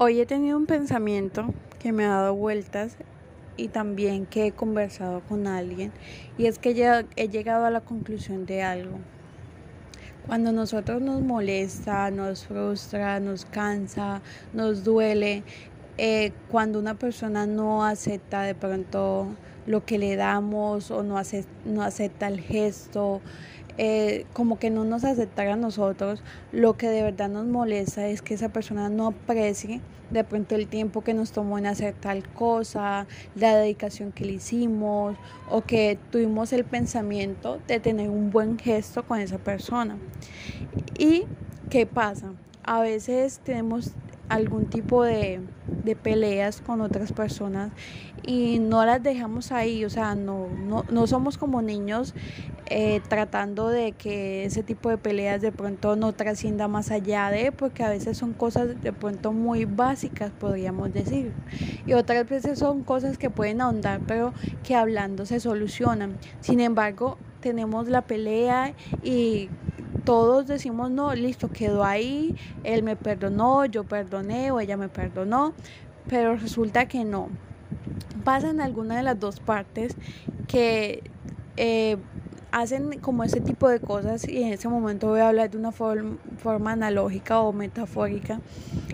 Hoy 0.00 0.20
he 0.20 0.26
tenido 0.26 0.56
un 0.56 0.66
pensamiento 0.66 1.52
que 1.80 1.90
me 1.90 2.04
ha 2.04 2.10
dado 2.10 2.32
vueltas 2.36 2.96
y 3.56 3.66
también 3.66 4.26
que 4.26 4.46
he 4.46 4.52
conversado 4.52 5.22
con 5.28 5.48
alguien 5.48 5.90
y 6.38 6.46
es 6.46 6.60
que 6.60 6.70
he 7.16 7.28
llegado 7.28 7.64
a 7.66 7.70
la 7.70 7.80
conclusión 7.80 8.46
de 8.46 8.62
algo. 8.62 9.00
Cuando 10.28 10.52
nosotros 10.52 11.02
nos 11.02 11.20
molesta, 11.22 12.12
nos 12.12 12.46
frustra, 12.46 13.18
nos 13.18 13.44
cansa, 13.44 14.22
nos 14.52 14.84
duele, 14.84 15.42
eh, 15.96 16.30
cuando 16.48 16.78
una 16.78 16.94
persona 16.94 17.46
no 17.48 17.84
acepta 17.84 18.42
de 18.42 18.54
pronto 18.54 19.26
lo 19.66 19.84
que 19.84 19.98
le 19.98 20.14
damos 20.14 20.92
o 20.92 21.02
no, 21.02 21.20
no 21.64 21.82
acepta 21.82 22.28
el 22.28 22.40
gesto, 22.40 23.20
eh, 23.78 24.26
como 24.32 24.58
que 24.58 24.70
no 24.70 24.84
nos 24.84 25.04
aceptara 25.04 25.54
a 25.54 25.56
nosotros, 25.56 26.22
lo 26.52 26.76
que 26.76 26.88
de 26.88 27.02
verdad 27.02 27.28
nos 27.28 27.46
molesta 27.46 28.08
es 28.08 28.22
que 28.22 28.34
esa 28.34 28.48
persona 28.50 28.88
no 28.88 29.06
aprecie 29.06 29.80
de 30.10 30.24
pronto 30.24 30.54
el 30.54 30.66
tiempo 30.66 31.02
que 31.02 31.14
nos 31.14 31.32
tomó 31.32 31.58
en 31.58 31.66
hacer 31.66 31.94
tal 31.94 32.28
cosa, 32.28 33.06
la 33.34 33.56
dedicación 33.56 34.12
que 34.12 34.24
le 34.24 34.32
hicimos 34.32 35.16
o 35.50 35.62
que 35.62 35.98
tuvimos 36.10 36.52
el 36.52 36.64
pensamiento 36.64 37.60
de 37.66 37.78
tener 37.80 38.10
un 38.10 38.30
buen 38.30 38.58
gesto 38.58 39.04
con 39.04 39.20
esa 39.20 39.38
persona. 39.38 39.96
¿Y 40.98 41.24
qué 41.70 41.86
pasa? 41.86 42.32
A 42.64 42.80
veces 42.80 43.40
tenemos 43.44 43.92
algún 44.28 44.66
tipo 44.66 45.04
de, 45.04 45.40
de, 45.84 45.96
peleas 45.96 46.60
con 46.60 46.80
otras 46.80 47.12
personas 47.12 47.72
y 48.22 48.58
no 48.58 48.84
las 48.84 49.02
dejamos 49.02 49.52
ahí, 49.52 49.84
o 49.84 49.90
sea, 49.90 50.14
no, 50.14 50.48
no, 50.48 50.84
no 50.90 51.06
somos 51.06 51.38
como 51.38 51.62
niños 51.62 52.14
eh, 52.70 53.00
tratando 53.08 53.68
de 53.68 53.92
que 53.92 54.44
ese 54.44 54.62
tipo 54.62 54.90
de 54.90 54.98
peleas 54.98 55.40
de 55.40 55.52
pronto 55.52 55.96
no 55.96 56.12
trascienda 56.12 56.68
más 56.68 56.90
allá 56.90 57.30
de, 57.30 57.52
porque 57.52 57.82
a 57.82 57.88
veces 57.88 58.18
son 58.18 58.34
cosas 58.34 58.80
de 58.82 58.92
pronto 58.92 59.32
muy 59.32 59.64
básicas, 59.64 60.30
podríamos 60.32 60.92
decir, 60.92 61.32
y 61.86 61.94
otras 61.94 62.28
veces 62.28 62.58
son 62.58 62.82
cosas 62.82 63.16
que 63.16 63.30
pueden 63.30 63.62
ahondar, 63.62 64.00
pero 64.06 64.34
que 64.62 64.74
hablando 64.74 65.24
se 65.24 65.40
solucionan. 65.40 66.18
Sin 66.40 66.60
embargo, 66.60 67.16
tenemos 67.40 67.88
la 67.88 68.02
pelea 68.02 68.74
y 69.02 69.48
todos 70.08 70.46
decimos, 70.46 70.90
no, 70.90 71.14
listo, 71.14 71.50
quedó 71.50 71.84
ahí, 71.84 72.34
él 72.64 72.82
me 72.82 72.96
perdonó, 72.96 73.66
yo 73.66 73.84
perdoné 73.84 74.50
o 74.50 74.58
ella 74.58 74.78
me 74.78 74.88
perdonó, 74.88 75.52
pero 76.08 76.34
resulta 76.34 76.88
que 76.88 77.04
no. 77.04 77.28
Pasan 78.24 78.62
alguna 78.62 78.96
de 78.96 79.02
las 79.02 79.20
dos 79.20 79.38
partes 79.38 79.96
que 80.46 81.02
eh, 81.58 81.98
hacen 82.52 83.00
como 83.00 83.22
ese 83.22 83.42
tipo 83.42 83.68
de 83.68 83.80
cosas 83.80 84.26
y 84.26 84.44
en 84.44 84.54
ese 84.54 84.70
momento 84.70 85.08
voy 85.08 85.20
a 85.20 85.28
hablar 85.28 85.50
de 85.50 85.58
una 85.58 85.72
forma 85.72 86.72
analógica 86.72 87.40
o 87.40 87.52
metafórica 87.52 88.40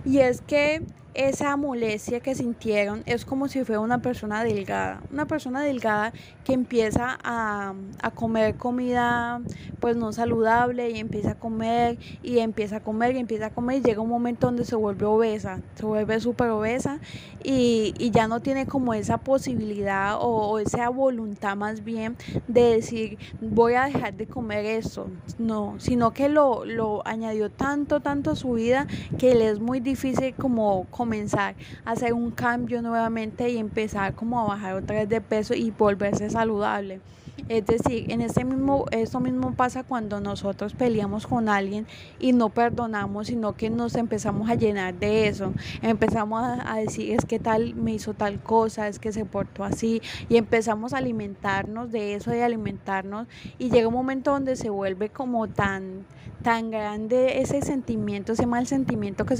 y 0.04 0.18
es 0.18 0.40
que 0.40 0.82
esa 1.14 1.56
molestia 1.56 2.20
que 2.20 2.34
sintieron 2.34 3.02
es 3.06 3.24
como 3.24 3.48
si 3.48 3.64
fuera 3.64 3.80
una 3.80 4.02
persona 4.02 4.42
delgada, 4.42 5.00
una 5.12 5.26
persona 5.26 5.62
delgada 5.62 6.12
que 6.44 6.52
empieza 6.52 7.18
a, 7.22 7.74
comer 8.14 8.56
comida 8.56 9.40
pues 9.80 9.96
no 9.96 10.12
saludable 10.12 10.90
y 10.90 10.98
empieza 10.98 11.32
a 11.32 11.34
comer 11.34 11.98
y 12.22 12.38
empieza 12.38 12.76
a 12.76 12.80
comer 12.80 13.16
y 13.16 13.18
empieza 13.18 13.46
a 13.46 13.50
comer 13.50 13.78
y 13.78 13.82
llega 13.82 14.00
un 14.00 14.08
momento 14.08 14.46
donde 14.46 14.64
se 14.64 14.76
vuelve 14.76 15.06
obesa, 15.06 15.60
se 15.74 15.86
vuelve 15.86 16.20
súper 16.20 16.50
obesa 16.50 17.00
y, 17.42 17.92
ya 18.10 18.28
no 18.28 18.40
tiene 18.40 18.66
como 18.66 18.94
esa 18.94 19.18
posibilidad 19.18 20.18
o, 20.20 20.58
esa 20.58 20.88
voluntad 20.88 21.56
más 21.56 21.82
bien 21.82 22.16
de 22.46 22.62
decir 22.62 23.18
voy 23.40 23.74
a 23.74 23.86
dejar 23.86 24.14
de 24.14 24.26
comer 24.26 24.64
eso, 24.64 25.08
no, 25.38 25.74
sino 25.78 26.12
que 26.12 26.28
lo, 26.28 26.64
lo 26.64 27.06
añadió 27.06 27.50
tanto, 27.50 28.00
tanto 28.00 28.30
a 28.32 28.36
su 28.36 28.52
vida 28.52 28.86
que 29.18 29.34
le 29.34 29.48
es 29.48 29.60
muy 29.60 29.80
difícil 29.80 30.34
como 30.34 30.84
comenzar 31.04 31.54
a 31.84 31.90
hacer 31.90 32.14
un 32.14 32.30
cambio 32.30 32.80
nuevamente 32.80 33.50
y 33.50 33.58
empezar 33.58 34.14
como 34.14 34.40
a 34.40 34.44
bajar 34.44 34.74
otra 34.74 34.96
vez 34.96 35.08
de 35.10 35.20
peso 35.20 35.52
y 35.52 35.70
volverse 35.70 36.30
saludable. 36.30 37.02
Es 37.48 37.66
decir, 37.66 38.10
en 38.10 38.22
este 38.22 38.42
mismo, 38.42 38.86
esto 38.90 39.20
mismo 39.20 39.54
pasa 39.54 39.82
cuando 39.82 40.18
nosotros 40.18 40.72
peleamos 40.72 41.26
con 41.26 41.50
alguien 41.50 41.86
y 42.18 42.32
no 42.32 42.48
perdonamos, 42.48 43.26
sino 43.26 43.52
que 43.52 43.68
nos 43.68 43.96
empezamos 43.96 44.48
a 44.48 44.54
llenar 44.54 44.94
de 44.94 45.28
eso. 45.28 45.52
Empezamos 45.82 46.42
a, 46.42 46.76
decir, 46.76 47.12
es 47.12 47.26
que 47.26 47.38
tal 47.38 47.74
me 47.74 47.92
hizo 47.92 48.14
tal 48.14 48.40
cosa, 48.40 48.88
es 48.88 48.98
que 48.98 49.12
se 49.12 49.26
portó 49.26 49.62
así, 49.62 50.00
y 50.30 50.38
empezamos 50.38 50.94
a 50.94 50.98
alimentarnos 50.98 51.92
de 51.92 52.14
eso, 52.14 52.30
de 52.30 52.42
alimentarnos, 52.42 53.26
y 53.58 53.68
llega 53.68 53.88
un 53.88 53.94
momento 53.94 54.30
donde 54.30 54.56
se 54.56 54.70
vuelve 54.70 55.10
como 55.10 55.46
tan, 55.46 56.06
tan 56.44 56.70
grande 56.70 57.40
ese 57.40 57.62
sentimiento, 57.62 58.34
ese 58.34 58.46
mal 58.46 58.66
sentimiento 58.66 59.24
que, 59.24 59.34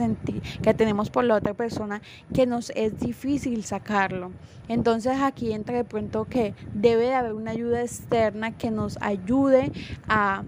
que 0.63 0.75
tenemos 0.75 1.11
por 1.11 1.25
la 1.25 1.37
otra 1.37 1.53
persona, 1.53 2.01
que 2.33 2.47
nos 2.47 2.71
es 2.71 2.99
difícil 2.99 3.63
sacarlo. 3.63 4.33
Entonces 4.69 5.21
aquí 5.21 5.53
entra 5.53 5.77
de 5.77 5.85
pronto 5.85 6.25
que 6.25 6.55
debe 6.73 7.05
de 7.05 7.15
haber 7.15 7.35
una 7.35 7.51
ayuda 7.51 7.83
externa 7.83 8.57
que 8.57 8.71
nos 8.71 8.97
ayude 9.03 9.71
a 10.09 10.45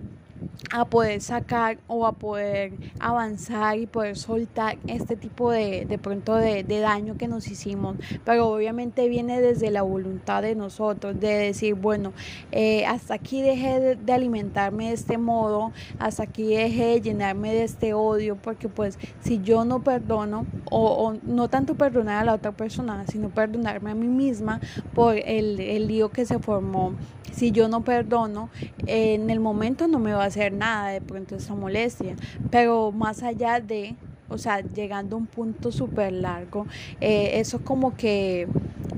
a 0.72 0.84
poder 0.84 1.20
sacar 1.20 1.78
o 1.86 2.06
a 2.06 2.12
poder 2.12 2.72
avanzar 2.98 3.78
y 3.78 3.86
poder 3.86 4.16
soltar 4.16 4.78
este 4.86 5.16
tipo 5.16 5.50
de, 5.50 5.86
de 5.86 5.98
pronto 5.98 6.34
de, 6.34 6.64
daño 6.64 7.16
que 7.16 7.28
nos 7.28 7.48
hicimos. 7.48 7.96
Pero 8.24 8.48
obviamente 8.48 9.08
viene 9.08 9.40
desde 9.40 9.70
la 9.70 9.82
voluntad 9.82 10.42
de 10.42 10.54
nosotros 10.54 11.18
de 11.18 11.34
decir 11.34 11.74
bueno 11.74 12.12
eh, 12.52 12.84
hasta 12.86 13.14
aquí 13.14 13.42
dejé 13.42 13.96
de, 13.96 14.12
alimentarme 14.12 14.88
de 14.88 14.94
este 14.94 15.18
modo 15.18 15.72
hasta 15.98 16.22
aquí 16.22 16.54
dejé 16.54 16.86
de 16.86 17.00
llenarme 17.00 17.52
de 17.52 17.64
este 17.64 17.92
odio 17.92 18.36
porque 18.36 18.68
pues 18.68 18.98
si 19.20 19.42
yo 19.42 19.64
no 19.64 19.82
perdono 19.82 20.46
o, 20.70 20.86
o 20.86 21.14
no 21.22 21.48
tanto 21.48 21.74
perdonar 21.74 22.22
a 22.22 22.24
la 22.24 22.34
otra 22.34 22.52
persona 22.52 23.04
sino 23.06 23.28
perdonarme 23.28 23.90
a 23.90 23.94
mí 23.94 24.06
misma 24.06 24.60
por 24.94 25.16
el, 25.16 25.60
el 25.60 25.86
lío 25.86 26.10
que 26.10 26.24
se 26.24 26.38
formó 26.38 26.94
si 27.36 27.52
yo 27.52 27.68
no 27.68 27.84
perdono, 27.84 28.48
en 28.86 29.28
el 29.28 29.40
momento 29.40 29.88
no 29.88 29.98
me 29.98 30.12
va 30.12 30.24
a 30.24 30.26
hacer 30.26 30.52
nada 30.52 30.88
de 30.88 31.02
pronto 31.02 31.36
esa 31.36 31.54
molestia, 31.54 32.16
pero 32.50 32.92
más 32.92 33.22
allá 33.22 33.60
de, 33.60 33.94
o 34.28 34.38
sea, 34.38 34.60
llegando 34.60 35.16
a 35.16 35.18
un 35.18 35.26
punto 35.26 35.70
súper 35.70 36.14
largo, 36.14 36.66
eh, 37.00 37.32
eso 37.34 37.62
como 37.62 37.94
que 37.94 38.48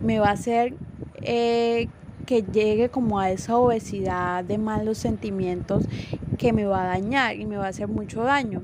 me 0.02 0.20
va 0.20 0.28
a 0.28 0.32
hacer 0.32 0.74
eh, 1.22 1.88
que 2.26 2.42
llegue 2.42 2.90
como 2.90 3.18
a 3.18 3.30
esa 3.30 3.56
obesidad 3.56 4.44
de 4.44 4.56
malos 4.56 4.98
sentimientos 4.98 5.84
que 6.38 6.52
me 6.52 6.64
va 6.64 6.84
a 6.84 6.86
dañar 6.86 7.36
y 7.36 7.44
me 7.44 7.56
va 7.56 7.66
a 7.66 7.68
hacer 7.70 7.88
mucho 7.88 8.22
daño. 8.22 8.62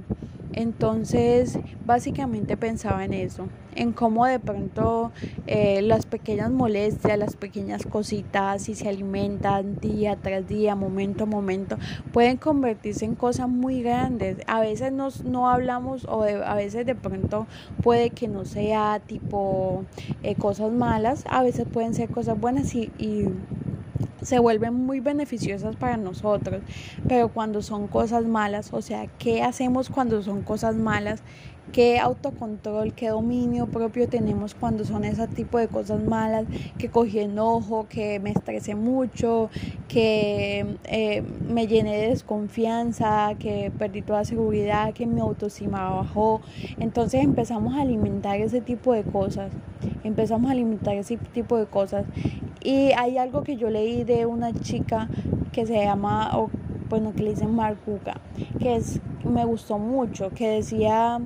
Entonces, 0.56 1.58
básicamente 1.84 2.56
pensaba 2.56 3.04
en 3.04 3.12
eso, 3.12 3.48
en 3.74 3.92
cómo 3.92 4.24
de 4.24 4.38
pronto 4.38 5.10
eh, 5.48 5.82
las 5.82 6.06
pequeñas 6.06 6.52
molestias, 6.52 7.18
las 7.18 7.34
pequeñas 7.34 7.84
cositas, 7.84 8.62
si 8.62 8.76
se 8.76 8.88
alimentan 8.88 9.80
día 9.80 10.16
tras 10.16 10.46
día, 10.46 10.76
momento 10.76 11.24
a 11.24 11.26
momento, 11.26 11.76
pueden 12.12 12.36
convertirse 12.36 13.04
en 13.04 13.16
cosas 13.16 13.48
muy 13.48 13.82
grandes. 13.82 14.36
A 14.46 14.60
veces 14.60 14.92
nos, 14.92 15.24
no 15.24 15.50
hablamos 15.50 16.04
o 16.04 16.22
a 16.22 16.54
veces 16.54 16.86
de 16.86 16.94
pronto 16.94 17.48
puede 17.82 18.10
que 18.10 18.28
no 18.28 18.44
sea 18.44 19.00
tipo 19.04 19.84
eh, 20.22 20.36
cosas 20.36 20.70
malas, 20.70 21.24
a 21.28 21.42
veces 21.42 21.66
pueden 21.66 21.94
ser 21.94 22.10
cosas 22.10 22.38
buenas 22.38 22.72
y 22.76 22.92
se 24.24 24.38
vuelven 24.40 24.74
muy 24.74 25.00
beneficiosas 25.00 25.76
para 25.76 25.96
nosotros, 25.98 26.64
pero 27.06 27.30
cuando 27.32 27.62
son 27.62 27.88
cosas 27.88 28.26
malas, 28.26 28.68
o 28.72 28.82
sea, 28.82 29.06
¿qué 29.18 29.42
hacemos 29.42 29.90
cuando 29.90 30.22
son 30.22 30.42
cosas 30.42 30.76
malas? 30.76 31.22
¿Qué 31.72 31.98
autocontrol, 31.98 32.92
qué 32.92 33.08
dominio 33.08 33.66
propio 33.66 34.08
tenemos 34.08 34.54
cuando 34.54 34.84
son 34.84 35.04
ese 35.04 35.26
tipo 35.28 35.58
de 35.58 35.66
cosas 35.68 36.02
malas? 36.04 36.46
Que 36.78 36.88
cogí 36.88 37.18
enojo, 37.18 37.86
que 37.88 38.20
me 38.20 38.30
estresé 38.30 38.74
mucho, 38.74 39.50
que 39.88 40.76
eh, 40.84 41.22
me 41.48 41.66
llené 41.66 41.96
de 41.96 42.08
desconfianza, 42.10 43.34
que 43.38 43.72
perdí 43.76 44.02
toda 44.02 44.24
seguridad, 44.24 44.92
que 44.92 45.06
mi 45.06 45.20
autoestima 45.20 45.90
bajó. 45.90 46.40
Entonces 46.78 47.24
empezamos 47.24 47.74
a 47.74 47.80
alimentar 47.80 48.40
ese 48.40 48.60
tipo 48.60 48.92
de 48.92 49.02
cosas. 49.02 49.50
Empezamos 50.04 50.48
a 50.50 50.52
alimentar 50.52 50.94
ese 50.94 51.16
tipo 51.16 51.56
de 51.56 51.66
cosas 51.66 52.04
y 52.64 52.92
hay 52.96 53.18
algo 53.18 53.42
que 53.42 53.56
yo 53.56 53.68
leí 53.68 54.04
de 54.04 54.24
una 54.24 54.52
chica 54.52 55.08
que 55.52 55.66
se 55.66 55.74
llama, 55.74 56.36
o 56.38 56.50
bueno, 56.88 57.12
que 57.14 57.22
le 57.22 57.30
dicen 57.30 57.54
Marcuca, 57.54 58.20
que 58.58 58.76
es, 58.76 59.00
me 59.30 59.44
gustó 59.44 59.78
mucho, 59.78 60.30
que 60.30 60.48
decía 60.48 61.20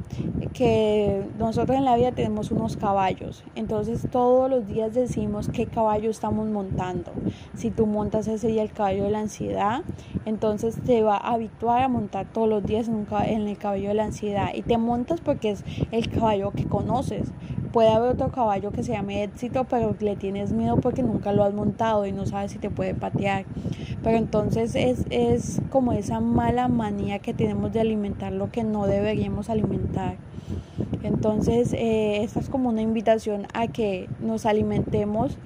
que 0.53 1.23
nosotros 1.39 1.77
en 1.77 1.85
la 1.85 1.97
vida 1.97 2.13
tenemos 2.13 2.51
unos 2.51 2.77
caballos, 2.77 3.45
entonces 3.55 4.07
todos 4.11 4.51
los 4.51 4.67
días 4.67 4.95
decimos 4.95 5.49
qué 5.49 5.67
caballo 5.67 6.11
estamos 6.11 6.49
montando. 6.49 7.13
Si 7.55 7.71
tú 7.71 7.87
montas 7.87 8.27
ese 8.29 8.49
día 8.49 8.63
el 8.63 8.73
caballo 8.73 9.05
de 9.05 9.11
la 9.11 9.21
ansiedad, 9.21 9.83
entonces 10.25 10.81
te 10.85 11.03
va 11.03 11.17
a 11.17 11.35
habituar 11.35 11.83
a 11.83 11.89
montar 11.89 12.27
todos 12.33 12.49
los 12.49 12.65
días 12.65 12.89
en, 12.89 13.07
en 13.27 13.49
el 13.49 13.59
caballo 13.59 13.89
de 13.89 13.95
la 13.95 14.05
ansiedad 14.05 14.51
y 14.55 14.63
te 14.63 14.79
montas 14.79 15.21
porque 15.21 15.51
es 15.51 15.65
el 15.91 16.09
caballo 16.09 16.53
que 16.53 16.65
conoces 16.67 17.33
Puede 17.73 17.91
haber 17.91 18.13
otro 18.13 18.31
caballo 18.31 18.71
que 18.71 18.83
se 18.83 18.93
llame 18.93 19.23
éxito, 19.23 19.65
pero 19.65 19.95
le 20.01 20.17
tienes 20.17 20.53
miedo 20.53 20.77
porque 20.79 21.03
nunca 21.03 21.33
lo 21.33 21.45
has 21.45 21.53
montado 21.53 22.07
y 22.07 22.13
no 22.13 22.25
sabes 22.25 22.53
si 22.53 22.59
te 22.59 22.71
puede 22.71 22.95
patear. 22.95 23.45
Pero 24.03 24.17
entonces 24.17 24.75
es, 24.75 25.05
es 25.11 25.61
como 25.69 25.93
esa 25.93 26.21
mala 26.21 26.69
manía 26.69 27.19
que 27.19 27.35
tenemos 27.35 27.73
de 27.73 27.81
alimentar 27.89 28.33
lo 28.33 28.51
que 28.51 28.65
no 28.65 28.87
deberíamos 28.87 29.51
alimentar. 29.51 30.17
Entonces, 31.03 31.73
eh, 31.73 32.23
esta 32.23 32.41
es 32.41 32.49
como 32.49 32.69
una 32.69 32.83
invitación 32.83 33.47
a 33.55 33.69
que 33.69 34.09
nos 34.21 34.47
alimentemos. 34.47 35.39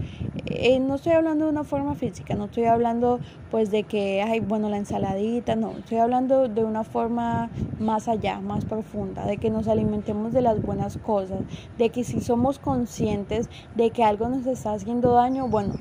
Eh, 0.47 0.81
no 0.81 0.97
estoy 0.97 1.13
hablando 1.13 1.45
de 1.47 1.51
una 1.51 1.65
forma 1.65 1.95
física, 1.95 2.35
no 2.35 2.47
estoy 2.47 2.65
hablando 2.65 3.21
pues 3.51 3.71
de 3.71 3.85
que, 3.85 4.23
ay, 4.23 4.41
bueno, 4.41 4.69
la 4.69 4.77
ensaladita, 4.77 5.57
no, 5.57 5.73
estoy 5.73 5.99
hablando 5.99 6.49
de 6.49 6.65
una 6.65 6.85
forma 6.85 7.51
más 7.79 8.09
allá, 8.09 8.41
más 8.41 8.65
profunda, 8.65 9.25
de 9.27 9.39
que 9.39 9.51
nos 9.51 9.69
alimentemos 9.69 10.33
de 10.33 10.43
las 10.43 10.61
buenas 10.61 10.99
cosas, 10.99 11.41
de 11.79 11.91
que 11.91 12.05
si 12.05 12.21
somos 12.21 12.59
conscientes 12.59 13.49
de 13.75 13.91
que 13.91 14.05
algo 14.05 14.29
nos 14.29 14.47
está 14.47 14.73
haciendo 14.73 15.13
daño, 15.13 15.49
bueno, 15.49 15.75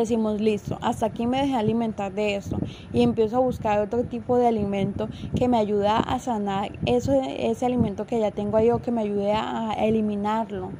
decimos, 0.00 0.40
listo, 0.40 0.78
hasta 0.80 1.06
aquí 1.06 1.26
me 1.26 1.42
dejé 1.42 1.54
alimentar 1.54 2.12
de 2.12 2.36
esto 2.36 2.58
y 2.92 3.02
empiezo 3.02 3.36
a 3.36 3.40
buscar 3.40 3.80
otro 3.80 4.04
tipo 4.04 4.36
de 4.36 4.46
alimento 4.46 5.08
que 5.34 5.48
me 5.48 5.58
ayuda 5.58 5.98
a 5.98 6.18
sanar 6.18 6.78
eso, 6.86 7.12
ese 7.12 7.66
alimento 7.66 8.06
que 8.06 8.18
ya 8.18 8.30
tengo 8.30 8.56
ahí 8.56 8.70
o 8.70 8.80
que 8.80 8.90
me 8.90 9.02
ayude 9.02 9.32
a 9.32 9.74
eliminarlo. 9.78 10.70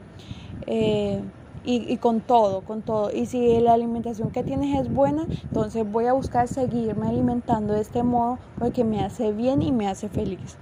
Eh, 0.67 1.23
y, 1.65 1.97
con 1.99 2.21
todo, 2.21 2.63
con 2.63 2.83
todo. 2.83 3.11
Y 3.13 3.27
si 3.27 3.61
la 3.61 3.75
alimentación 3.75 4.31
que 4.31 4.43
tienes 4.43 4.81
es 4.81 4.93
buena, 4.93 5.27
entonces 5.45 5.91
voy 5.91 6.07
a 6.07 6.13
buscar 6.13 6.49
seguirme 6.49 7.07
alimentando 7.07 7.75
de 7.75 7.81
este 7.81 8.03
modo 8.03 8.39
porque 8.59 8.85
me 8.85 9.05
hace 9.05 9.33
bien 9.33 9.63
y 9.63 9.71
me 9.73 9.87
hace 9.87 10.09
feliz. 10.09 10.59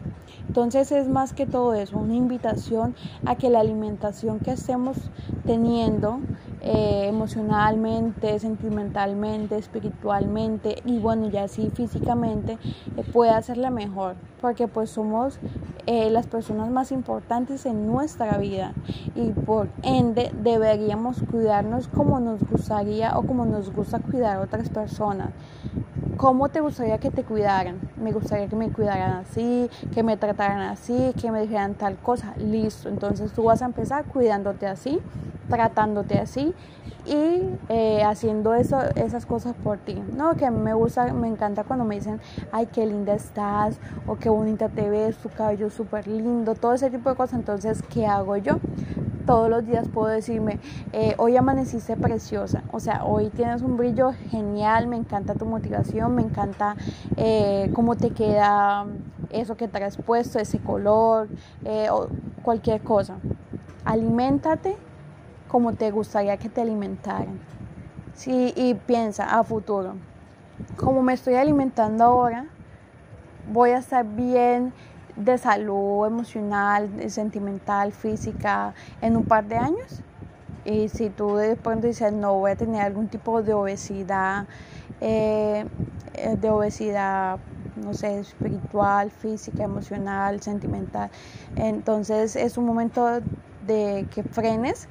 Entonces 0.47 0.93
es 0.93 1.09
más 1.09 1.33
que 1.33 1.47
todo 1.47 1.75
eso, 1.75 1.99
una 1.99 2.15
invitación 2.15 2.95
a 3.25 3.37
que 3.37 3.51
la 3.51 3.61
alimentación 3.61 4.41
que 4.41 4.53
estemos 4.53 4.97
teniendo 5.47 6.21
eh, 6.63 7.07
emocionalmente, 7.09 8.39
sentimentalmente, 8.39 9.57
espiritualmente 9.57 10.77
y 10.85 10.99
bueno, 10.99 11.29
ya 11.29 11.45
así 11.45 11.71
físicamente, 11.71 12.59
eh, 12.97 13.05
pueda 13.13 13.41
ser 13.43 13.57
la 13.57 13.71
mejor, 13.71 14.17
porque 14.41 14.69
pues 14.69 14.91
somos 14.91 15.39
eh, 15.87 16.11
las 16.11 16.27
personas 16.27 16.71
más 16.71 16.93
importantes 16.93 17.65
en 17.67 17.87
nuestra 17.87 18.37
vida 18.39 18.75
y 19.15 19.31
por 19.31 19.69
ende 19.83 20.31
deberíamos 20.43 21.23
cuidarnos 21.31 21.89
como 21.89 22.21
nos 22.21 22.41
gustaría 22.49 23.17
o 23.17 23.23
como 23.23 23.47
nos 23.47 23.73
gusta 23.73 23.99
cuidar 23.99 24.37
a 24.37 24.41
otras 24.41 24.69
personas. 24.69 25.31
¿Cómo 26.17 26.51
te 26.51 26.61
gustaría 26.61 26.99
que 26.99 27.11
te 27.11 27.25
cuidaran? 27.25 27.81
Me 27.97 28.13
gustaría 28.13 28.47
que 28.47 28.57
me 28.57 28.71
cuidaran 28.71 29.13
así, 29.13 29.71
que 29.95 30.03
me 30.03 30.19
trataran 30.19 30.61
así, 30.61 31.15
que 31.19 31.33
me 31.33 31.41
dijeran 31.41 31.75
tal 31.75 31.97
cosa. 31.97 32.35
Listo. 32.37 32.91
Entonces 32.91 33.33
tú 33.33 33.45
vas 33.45 33.63
a 33.63 33.65
empezar 33.65 34.05
cuidándote 34.05 34.67
así, 34.67 35.01
tratándote 35.51 36.19
así 36.19 36.55
y 37.07 37.43
eh, 37.69 38.03
haciendo 38.05 38.55
eso, 38.55 38.79
esas 38.95 39.27
cosas 39.27 39.55
por 39.55 39.79
ti. 39.79 40.03
No, 40.17 40.37
que 40.37 40.47
a 40.47 40.51
mí 40.51 40.61
me 40.61 40.75
gusta, 40.75 41.13
me 41.13 41.29
encanta 41.29 41.65
cuando 41.65 41.85
me 41.85 41.97
dicen, 41.97 42.21
ay, 42.53 42.67
qué 42.67 42.87
linda 42.87 43.15
estás, 43.15 43.79
o 44.07 44.17
qué 44.17 44.29
bonita 44.29 44.69
te 44.69 44.89
ves, 44.89 45.17
tu 45.17 45.29
cabello 45.29 45.71
súper 45.71 46.07
lindo, 46.07 46.55
todo 46.55 46.75
ese 46.75 46.91
tipo 46.91 47.11
de 47.11 47.17
cosas. 47.17 47.39
Entonces, 47.39 47.83
¿qué 47.83 48.07
hago 48.07 48.37
yo? 48.37 48.59
todos 49.27 49.49
los 49.49 49.65
días 49.65 49.87
puedo 49.87 50.09
decirme, 50.09 50.59
eh, 50.93 51.15
hoy 51.19 51.37
amaneciste 51.37 51.95
preciosa, 51.95 52.65
o 52.73 52.81
sea, 52.81 53.05
hoy 53.05 53.29
tienes 53.29 53.63
un 53.63 53.77
brillo 53.77 54.13
genial, 54.31 54.89
me 54.89 54.97
encanta 54.97 55.35
tu 55.35 55.45
motivación, 55.45 56.17
me 56.17 56.23
encanta 56.23 56.75
eh, 57.17 57.71
cómo 57.73 57.95
te 57.95 58.11
queda 58.11 58.87
eso 59.29 59.57
que 59.57 59.69
traes 59.69 59.99
puesto, 59.99 60.41
ese 60.41 60.59
color, 60.59 61.29
o 61.93 62.09
cualquier 62.43 62.81
cosa. 62.81 63.19
Aliméntate 63.85 64.77
como 65.51 65.73
te 65.73 65.91
gustaría 65.91 66.37
que 66.37 66.49
te 66.49 66.61
alimentaran. 66.61 67.41
Sí, 68.15 68.53
y 68.57 68.75
piensa 68.75 69.39
a 69.39 69.43
futuro, 69.45 69.95
como 70.77 71.03
me 71.03 71.15
estoy 71.15 71.35
alimentando 71.35 72.05
ahora, 72.05 72.47
voy 73.53 73.71
a 73.71 73.79
estar 73.79 74.05
bien 74.05 74.73
de 75.17 75.39
salud 75.39 76.07
emocional, 76.07 76.89
sentimental, 77.11 77.93
física 77.93 78.75
en 79.01 79.17
un 79.17 79.25
par 79.25 79.47
de 79.47 79.57
años. 79.57 80.03
Y 80.65 80.89
si 80.89 81.09
tú 81.09 81.37
de 81.37 81.57
pronto 81.57 81.87
dices, 81.87 82.13
no, 82.13 82.35
voy 82.35 82.53
a 82.53 82.57
tener 82.57 82.83
algún 82.83 83.09
tipo 83.09 83.43
de 83.43 83.55
obesidad, 83.55 84.47
eh, 85.01 85.65
eh, 86.15 86.37
de 86.37 86.51
obesidad, 86.51 87.39
no 87.83 87.95
sé, 87.95 88.21
espiritual, 88.21 89.11
física, 89.11 89.65
emocional, 89.65 90.43
sentimental, 90.43 91.11
entonces 91.57 92.37
es 92.37 92.59
un 92.59 92.67
momento 92.67 93.21
de 93.67 94.07
que 94.15 94.23
frenes, 94.23 94.89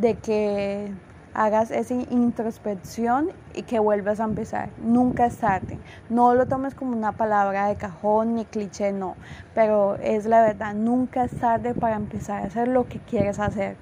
de 0.00 0.14
que 0.14 0.92
hagas 1.36 1.70
esa 1.70 1.92
introspección 1.92 3.28
y 3.54 3.62
que 3.62 3.78
vuelvas 3.78 4.20
a 4.20 4.24
empezar. 4.24 4.70
Nunca 4.82 5.26
es 5.26 5.36
tarde. 5.36 5.78
No 6.08 6.34
lo 6.34 6.46
tomes 6.46 6.74
como 6.74 6.96
una 6.96 7.12
palabra 7.12 7.68
de 7.68 7.76
cajón 7.76 8.34
ni 8.34 8.46
cliché, 8.46 8.92
no. 8.92 9.16
Pero 9.54 9.96
es 9.96 10.24
la 10.24 10.40
verdad, 10.40 10.74
nunca 10.74 11.24
es 11.24 11.38
tarde 11.38 11.74
para 11.74 11.96
empezar 11.96 12.42
a 12.42 12.46
hacer 12.46 12.68
lo 12.68 12.88
que 12.88 13.00
quieres 13.00 13.38
hacer. 13.38 13.76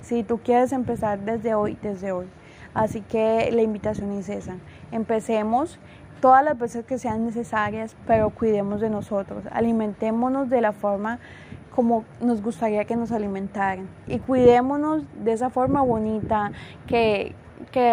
Si 0.00 0.22
tú 0.22 0.38
quieres 0.38 0.72
empezar 0.72 1.20
desde 1.20 1.54
hoy, 1.54 1.76
desde 1.82 2.12
hoy. 2.12 2.26
Así 2.72 3.02
que 3.02 3.50
la 3.52 3.60
invitación 3.60 4.10
es 4.12 4.30
esa. 4.30 4.54
Empecemos 4.90 5.78
todas 6.20 6.42
las 6.42 6.58
veces 6.58 6.86
que 6.86 6.98
sean 6.98 7.26
necesarias, 7.26 7.96
pero 8.06 8.30
cuidemos 8.30 8.80
de 8.80 8.88
nosotros. 8.88 9.44
Alimentémonos 9.52 10.48
de 10.48 10.62
la 10.62 10.72
forma 10.72 11.18
como 11.74 12.04
nos 12.20 12.40
gustaría 12.40 12.84
que 12.84 12.94
nos 12.94 13.10
alimentaran. 13.10 13.88
Y 14.06 14.20
cuidémonos 14.20 15.02
de 15.24 15.32
esa 15.32 15.50
forma 15.50 15.82
bonita 15.82 16.52
que, 16.86 17.34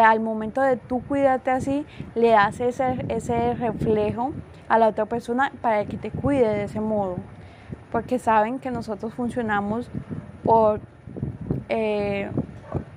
al 0.03 0.19
momento 0.19 0.61
de 0.61 0.77
tú 0.77 1.01
cuidarte 1.01 1.49
así, 1.49 1.85
le 2.13 2.29
das 2.29 2.59
ese, 2.59 3.05
ese 3.09 3.55
reflejo 3.55 4.33
a 4.69 4.77
la 4.77 4.87
otra 4.87 5.05
persona 5.05 5.51
para 5.61 5.85
que 5.85 5.97
te 5.97 6.11
cuide 6.11 6.47
de 6.47 6.63
ese 6.65 6.79
modo. 6.79 7.17
Porque 7.91 8.19
saben 8.19 8.59
que 8.59 8.69
nosotros 8.69 9.15
funcionamos 9.15 9.89
por 10.43 10.79
eh, 11.69 12.29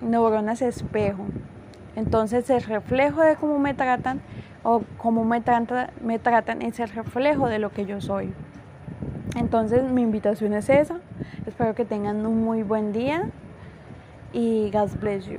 neuronas 0.03 0.61
espejo. 0.61 1.25
Entonces 1.97 2.51
el 2.51 2.63
reflejo 2.63 3.23
de 3.23 3.37
cómo 3.37 3.59
me 3.59 3.73
tratan 3.73 4.21
o 4.63 4.83
cómo 4.99 5.25
me, 5.25 5.43
me 6.03 6.19
tratan 6.19 6.63
es 6.63 6.79
el 6.79 6.89
reflejo 6.91 7.49
de 7.49 7.59
lo 7.59 7.71
que 7.71 7.87
yo 7.87 8.01
soy. 8.03 8.35
Entonces 9.37 9.83
mi 9.85 10.03
invitación 10.03 10.55
es 10.55 10.69
esa. 10.69 11.01
Espero 11.47 11.75
que 11.75 11.85
tengan 11.85 12.25
un 12.27 12.45
muy 12.45 12.63
buen 12.63 12.93
día 12.93 13.31
y 14.33 14.71
God 14.71 14.91
bless 15.01 15.27
you. 15.27 15.39